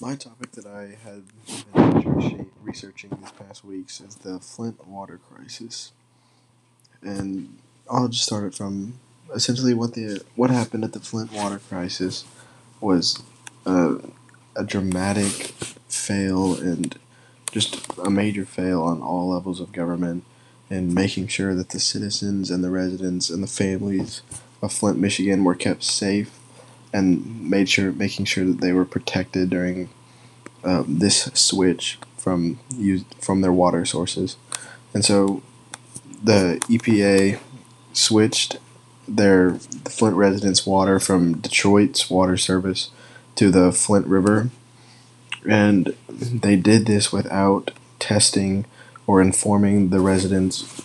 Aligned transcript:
my 0.00 0.16
topic 0.16 0.52
that 0.52 0.66
I 0.66 0.96
had 1.04 1.24
been 1.74 2.50
researching 2.62 3.10
these 3.10 3.32
past 3.32 3.64
weeks 3.64 4.00
is 4.00 4.16
the 4.16 4.40
Flint 4.40 4.88
water 4.88 5.20
crisis, 5.30 5.92
and 7.02 7.58
I'll 7.90 8.08
just 8.08 8.24
start 8.24 8.44
it 8.44 8.54
from 8.54 8.94
essentially 9.34 9.74
what 9.74 9.92
the 9.92 10.22
what 10.36 10.48
happened 10.48 10.84
at 10.84 10.94
the 10.94 11.00
Flint 11.00 11.32
water 11.32 11.58
crisis 11.58 12.24
was 12.80 13.22
a, 13.66 13.96
a 14.56 14.64
dramatic 14.64 15.52
fail 15.88 16.54
and 16.54 16.98
just 17.52 17.86
a 17.98 18.08
major 18.08 18.46
fail 18.46 18.82
on 18.82 19.02
all 19.02 19.28
levels 19.28 19.60
of 19.60 19.70
government 19.70 20.24
in 20.70 20.94
making 20.94 21.26
sure 21.26 21.54
that 21.54 21.70
the 21.70 21.80
citizens 21.80 22.50
and 22.50 22.64
the 22.64 22.70
residents 22.70 23.28
and 23.28 23.42
the 23.42 23.48
families 23.48 24.22
of 24.62 24.72
Flint, 24.72 24.98
Michigan 24.98 25.44
were 25.44 25.54
kept 25.54 25.82
safe 25.82 26.38
and 26.92 27.48
made 27.48 27.68
sure 27.68 27.92
making 27.92 28.24
sure 28.24 28.44
that 28.44 28.60
they 28.60 28.72
were 28.72 28.84
protected 28.84 29.50
during 29.50 29.88
um, 30.64 30.98
this 30.98 31.24
switch 31.34 31.98
from 32.16 32.58
use 32.76 33.04
from 33.20 33.40
their 33.40 33.52
water 33.52 33.84
sources, 33.84 34.36
and 34.94 35.04
so 35.04 35.42
the 36.22 36.60
EPA 36.68 37.38
switched 37.92 38.58
their 39.08 39.54
Flint 39.54 40.16
residents' 40.16 40.66
water 40.66 41.00
from 41.00 41.38
Detroit's 41.38 42.08
water 42.10 42.36
service 42.36 42.90
to 43.36 43.50
the 43.50 43.72
Flint 43.72 44.06
River, 44.06 44.50
and 45.48 45.96
they 46.08 46.56
did 46.56 46.86
this 46.86 47.12
without 47.12 47.72
testing 47.98 48.64
or 49.06 49.20
informing 49.20 49.88
the 49.88 50.00
residents 50.00 50.82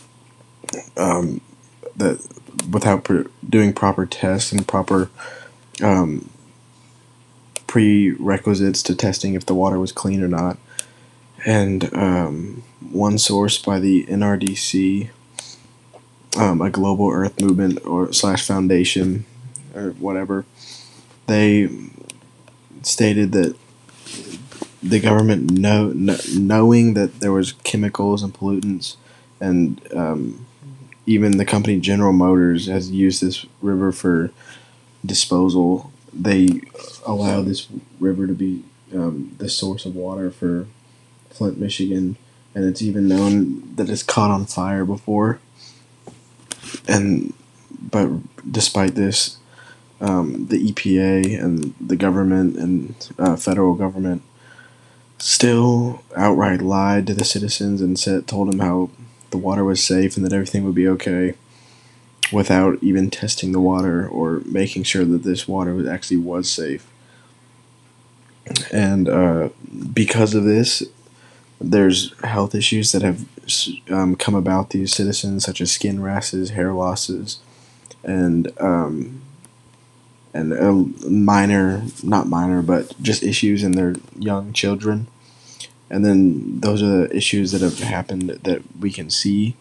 um, 0.97 1.41
that 1.95 2.19
without 2.69 3.03
pr- 3.03 3.23
doing 3.47 3.73
proper 3.73 4.05
tests 4.05 4.51
and 4.51 4.67
proper 4.67 5.09
um, 5.83 6.29
prerequisites 7.75 8.81
to 8.81 8.95
testing 8.95 9.33
if 9.33 9.45
the 9.45 9.53
water 9.53 9.77
was 9.77 9.91
clean 9.91 10.23
or 10.23 10.29
not. 10.29 10.57
And 11.45 11.93
um, 11.93 12.63
one 12.89 13.17
source 13.17 13.57
by 13.57 13.79
the 13.81 14.05
NRDC, 14.05 15.09
um, 16.37 16.61
a 16.61 16.69
global 16.69 17.09
Earth 17.09 17.41
movement 17.41 17.85
or 17.85 18.13
slash 18.13 18.47
foundation 18.47 19.25
or 19.75 19.89
whatever, 19.91 20.45
they 21.27 21.67
stated 22.81 23.33
that 23.33 23.57
the 24.81 25.01
government 25.01 25.51
know, 25.51 25.89
know 25.89 26.15
knowing 26.33 26.93
that 26.93 27.19
there 27.19 27.33
was 27.33 27.51
chemicals 27.65 28.23
and 28.23 28.33
pollutants 28.33 28.95
and 29.41 29.81
um, 29.93 30.45
even 31.05 31.35
the 31.35 31.43
company 31.43 31.81
General 31.81 32.13
Motors 32.13 32.67
has 32.67 32.89
used 32.89 33.21
this 33.21 33.45
river 33.61 33.91
for 33.91 34.31
disposal. 35.05 35.91
They 36.15 36.61
allow 37.05 37.41
this 37.41 37.67
river 37.99 38.27
to 38.27 38.33
be 38.33 38.63
um, 38.93 39.35
the 39.37 39.49
source 39.49 39.85
of 39.85 39.95
water 39.95 40.31
for 40.31 40.67
Flint, 41.29 41.59
Michigan, 41.59 42.17
and 42.53 42.65
it's 42.65 42.81
even 42.81 43.07
known 43.07 43.75
that 43.75 43.89
it's 43.89 44.03
caught 44.03 44.31
on 44.31 44.45
fire 44.45 44.85
before. 44.85 45.39
And 46.87 47.33
but 47.91 48.09
despite 48.49 48.95
this, 48.95 49.37
um, 49.99 50.47
the 50.47 50.71
EPA 50.71 51.41
and 51.41 51.73
the 51.79 51.95
government 51.95 52.55
and 52.57 52.95
uh, 53.19 53.35
federal 53.35 53.75
government 53.75 54.21
still 55.17 56.03
outright 56.15 56.61
lied 56.61 57.07
to 57.07 57.13
the 57.13 57.23
citizens 57.25 57.81
and 57.81 57.97
said 57.97 58.27
told 58.27 58.51
them 58.51 58.59
how 58.59 58.89
the 59.31 59.37
water 59.37 59.63
was 59.63 59.81
safe 59.81 60.17
and 60.17 60.25
that 60.25 60.33
everything 60.33 60.63
would 60.63 60.75
be 60.75 60.87
okay 60.87 61.33
without 62.31 62.81
even 62.81 63.09
testing 63.09 63.51
the 63.51 63.59
water 63.59 64.07
or 64.07 64.41
making 64.45 64.83
sure 64.83 65.05
that 65.05 65.23
this 65.23 65.47
water 65.47 65.73
was 65.73 65.87
actually 65.87 66.17
was 66.17 66.49
safe. 66.49 66.87
And 68.71 69.09
uh, 69.09 69.49
because 69.93 70.33
of 70.33 70.43
this, 70.43 70.83
there's 71.59 72.13
health 72.23 72.53
issues 72.53 72.91
that 72.91 73.01
have 73.01 73.25
um, 73.89 74.15
come 74.15 74.35
about 74.35 74.71
these 74.71 74.93
citizens, 74.93 75.45
such 75.45 75.61
as 75.61 75.71
skin 75.71 76.01
rashes, 76.01 76.51
hair 76.51 76.73
losses, 76.73 77.39
and 78.03 78.51
um, 78.59 79.21
and 80.33 80.53
uh, 80.53 81.07
minor, 81.09 81.83
not 82.03 82.27
minor, 82.27 82.61
but 82.61 83.01
just 83.01 83.23
issues 83.23 83.63
in 83.63 83.71
their 83.71 83.95
young 84.19 84.51
children. 84.51 85.07
And 85.89 86.03
then 86.03 86.59
those 86.59 86.83
are 86.83 87.07
the 87.07 87.15
issues 87.15 87.51
that 87.51 87.61
have 87.61 87.79
happened 87.79 88.29
that 88.29 88.61
we 88.79 88.91
can 88.91 89.09
see. 89.09 89.55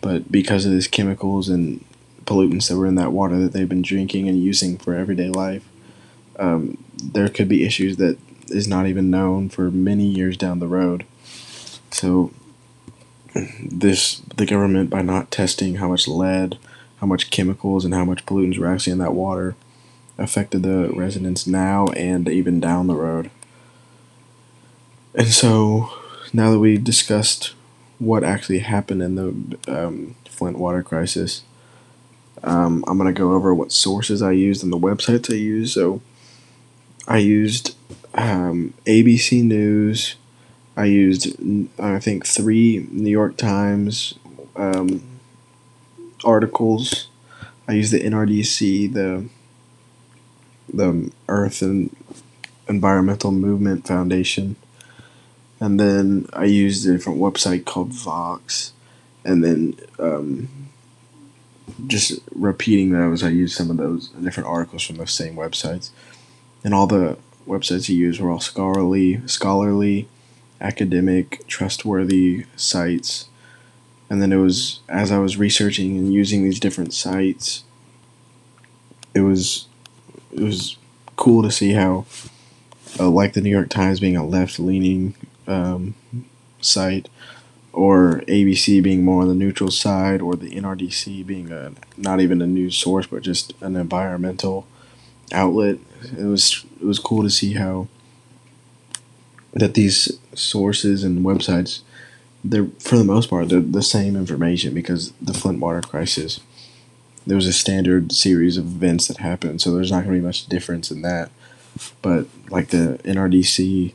But 0.00 0.32
because 0.32 0.64
of 0.64 0.72
these 0.72 0.88
chemicals 0.88 1.48
and 1.48 1.84
pollutants 2.28 2.68
that 2.68 2.76
were 2.76 2.86
in 2.86 2.94
that 2.96 3.12
water 3.12 3.38
that 3.38 3.52
they've 3.52 3.68
been 3.68 3.82
drinking 3.82 4.28
and 4.28 4.42
using 4.42 4.76
for 4.76 4.94
everyday 4.94 5.30
life, 5.30 5.66
um, 6.38 6.76
there 7.02 7.28
could 7.28 7.48
be 7.48 7.64
issues 7.64 7.96
that 7.96 8.18
is 8.48 8.68
not 8.68 8.86
even 8.86 9.10
known 9.10 9.48
for 9.48 9.70
many 9.70 10.04
years 10.04 10.36
down 10.36 10.58
the 10.58 10.66
road. 10.68 11.04
So, 11.90 12.32
this 13.62 14.20
the 14.36 14.46
government 14.46 14.90
by 14.90 15.02
not 15.02 15.30
testing 15.30 15.76
how 15.76 15.88
much 15.88 16.06
lead, 16.06 16.58
how 16.98 17.06
much 17.06 17.30
chemicals, 17.30 17.84
and 17.84 17.94
how 17.94 18.04
much 18.04 18.26
pollutants 18.26 18.58
were 18.58 18.68
actually 18.68 18.92
in 18.92 18.98
that 18.98 19.14
water, 19.14 19.54
affected 20.18 20.62
the 20.62 20.90
residents 20.94 21.46
now 21.46 21.86
and 21.88 22.28
even 22.28 22.60
down 22.60 22.88
the 22.88 22.94
road. 22.94 23.30
And 25.14 25.28
so, 25.28 25.90
now 26.32 26.50
that 26.50 26.58
we 26.58 26.76
discussed 26.76 27.54
what 27.98 28.22
actually 28.22 28.60
happened 28.60 29.02
in 29.02 29.14
the 29.14 29.58
um, 29.66 30.14
Flint 30.28 30.58
water 30.58 30.82
crisis, 30.82 31.42
um, 32.42 32.84
I'm 32.86 32.98
going 32.98 33.12
to 33.12 33.18
go 33.18 33.32
over 33.32 33.54
what 33.54 33.72
sources 33.72 34.22
I 34.22 34.32
used 34.32 34.62
and 34.62 34.72
the 34.72 34.78
websites 34.78 35.32
I 35.32 35.36
used. 35.36 35.74
So 35.74 36.00
I 37.06 37.18
used 37.18 37.74
um, 38.14 38.74
ABC 38.86 39.42
News. 39.42 40.16
I 40.76 40.84
used, 40.84 41.36
I 41.78 41.98
think, 41.98 42.26
three 42.26 42.86
New 42.90 43.10
York 43.10 43.36
Times 43.36 44.14
um, 44.56 45.02
articles. 46.24 47.08
I 47.66 47.72
used 47.72 47.92
the 47.92 48.00
NRDC, 48.00 48.92
the 48.92 49.28
the 50.72 51.10
Earth 51.28 51.62
and 51.62 51.94
Environmental 52.68 53.32
Movement 53.32 53.86
Foundation, 53.86 54.56
and 55.60 55.80
then 55.80 56.26
I 56.32 56.44
used 56.44 56.86
a 56.86 56.92
different 56.92 57.18
website 57.18 57.64
called 57.64 57.92
Vox, 57.92 58.72
and 59.24 59.42
then 59.42 59.76
um, 59.98 60.48
just 61.86 62.20
repeating 62.34 62.90
those, 62.90 63.22
I 63.22 63.28
used 63.28 63.56
some 63.56 63.70
of 63.70 63.76
those 63.76 64.08
different 64.08 64.48
articles 64.48 64.82
from 64.82 64.96
those 64.96 65.12
same 65.12 65.34
websites, 65.36 65.90
and 66.64 66.74
all 66.74 66.86
the 66.86 67.16
websites 67.46 67.88
you 67.88 67.96
used 67.96 68.20
were 68.20 68.30
all 68.30 68.40
scholarly, 68.40 69.20
scholarly, 69.26 70.08
academic, 70.60 71.46
trustworthy 71.46 72.44
sites. 72.56 73.28
And 74.10 74.22
then 74.22 74.32
it 74.32 74.36
was 74.36 74.80
as 74.88 75.12
I 75.12 75.18
was 75.18 75.36
researching 75.36 75.96
and 75.98 76.12
using 76.12 76.42
these 76.42 76.60
different 76.60 76.94
sites, 76.94 77.64
it 79.14 79.20
was 79.20 79.66
it 80.32 80.40
was 80.40 80.76
cool 81.16 81.42
to 81.42 81.50
see 81.50 81.72
how, 81.72 82.06
uh, 82.98 83.08
like 83.08 83.32
the 83.32 83.40
New 83.40 83.50
York 83.50 83.68
Times 83.68 84.00
being 84.00 84.16
a 84.16 84.26
left 84.26 84.58
leaning 84.58 85.14
um, 85.46 85.94
site, 86.60 87.08
or 87.72 88.22
ABC 88.26 88.82
being 88.82 89.04
more 89.04 89.22
on 89.22 89.28
the 89.28 89.34
neutral 89.34 89.70
side, 89.70 90.20
or 90.20 90.34
the 90.34 90.50
NRDC 90.50 91.26
being 91.26 91.52
a 91.52 91.72
not 91.96 92.20
even 92.20 92.42
a 92.42 92.46
news 92.46 92.76
source 92.76 93.06
but 93.06 93.22
just 93.22 93.52
an 93.60 93.76
environmental 93.76 94.66
outlet. 95.32 95.78
It 96.16 96.24
was 96.24 96.64
it 96.80 96.84
was 96.84 96.98
cool 96.98 97.22
to 97.22 97.30
see 97.30 97.54
how 97.54 97.88
that 99.52 99.74
these 99.74 100.18
sources 100.34 101.04
and 101.04 101.24
websites 101.24 101.80
they're 102.44 102.68
for 102.78 102.96
the 102.96 103.04
most 103.04 103.28
part 103.28 103.48
they're 103.48 103.60
the 103.60 103.82
same 103.82 104.16
information 104.16 104.74
because 104.74 105.12
the 105.20 105.34
Flint 105.34 105.60
water 105.60 105.80
crisis 105.80 106.40
there 107.26 107.36
was 107.36 107.46
a 107.46 107.52
standard 107.52 108.12
series 108.12 108.56
of 108.56 108.64
events 108.64 109.08
that 109.08 109.18
happened 109.18 109.60
so 109.60 109.74
there's 109.74 109.90
not 109.90 110.04
going 110.04 110.14
to 110.14 110.20
be 110.20 110.26
much 110.26 110.46
difference 110.46 110.90
in 110.90 111.02
that 111.02 111.30
but 112.02 112.26
like 112.50 112.68
the 112.68 113.00
NRDC 113.04 113.92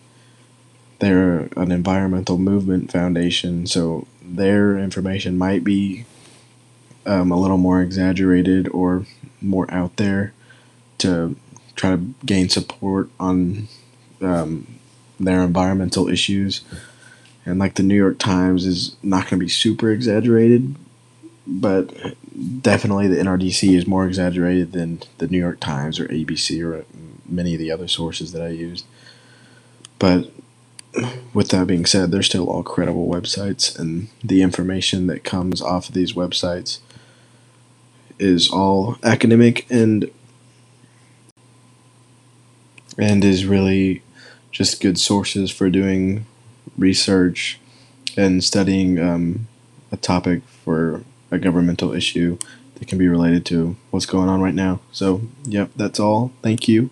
they're 1.03 1.49
an 1.57 1.71
environmental 1.71 2.37
movement 2.37 2.91
foundation, 2.91 3.67
so 3.67 4.07
their 4.21 4.77
information 4.77 5.37
might 5.37 5.63
be 5.63 6.05
um, 7.05 7.31
a 7.31 7.39
little 7.39 7.57
more 7.57 7.81
exaggerated 7.81 8.69
or 8.69 9.05
more 9.41 9.71
out 9.71 9.97
there 9.97 10.33
to 10.99 11.35
try 11.75 11.91
to 11.91 12.13
gain 12.25 12.47
support 12.47 13.09
on 13.19 13.67
um, 14.21 14.67
their 15.19 15.41
environmental 15.41 16.07
issues. 16.07 16.61
And 17.45 17.59
like 17.59 17.75
the 17.75 17.83
New 17.83 17.95
York 17.95 18.19
Times 18.19 18.65
is 18.65 18.95
not 19.03 19.23
going 19.23 19.39
to 19.39 19.45
be 19.45 19.49
super 19.49 19.91
exaggerated, 19.91 20.75
but 21.45 21.93
definitely 22.61 23.07
the 23.07 23.17
NRDC 23.17 23.75
is 23.75 23.85
more 23.85 24.07
exaggerated 24.07 24.71
than 24.71 25.01
the 25.17 25.27
New 25.27 25.39
York 25.39 25.59
Times 25.59 25.99
or 25.99 26.07
ABC 26.07 26.63
or 26.65 26.85
many 27.27 27.53
of 27.53 27.59
the 27.59 27.71
other 27.71 27.89
sources 27.89 28.31
that 28.31 28.41
I 28.41 28.49
used. 28.49 28.85
But 29.99 30.29
with 31.33 31.49
that 31.49 31.67
being 31.67 31.85
said, 31.85 32.11
they're 32.11 32.23
still 32.23 32.47
all 32.49 32.63
credible 32.63 33.07
websites, 33.07 33.77
and 33.77 34.07
the 34.23 34.41
information 34.41 35.07
that 35.07 35.23
comes 35.23 35.61
off 35.61 35.89
of 35.89 35.95
these 35.95 36.13
websites 36.13 36.79
is 38.19 38.49
all 38.49 38.97
academic 39.03 39.65
and 39.69 40.09
and 42.97 43.23
is 43.25 43.45
really 43.45 44.03
just 44.51 44.81
good 44.81 44.99
sources 44.99 45.49
for 45.49 45.69
doing 45.69 46.25
research 46.77 47.59
and 48.15 48.43
studying 48.43 48.99
um, 48.99 49.47
a 49.91 49.97
topic 49.97 50.43
for 50.63 51.03
a 51.31 51.39
governmental 51.39 51.93
issue 51.93 52.37
that 52.75 52.87
can 52.87 52.97
be 52.97 53.07
related 53.07 53.45
to 53.47 53.75
what's 53.89 54.05
going 54.05 54.29
on 54.29 54.41
right 54.41 54.53
now. 54.53 54.79
So, 54.91 55.21
yep, 55.45 55.71
that's 55.75 55.99
all. 55.99 56.31
Thank 56.43 56.67
you. 56.67 56.91